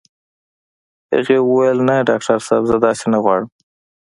[1.13, 3.49] هغې وويل نه ډاکټر صاحب زه داسې نه غواړم.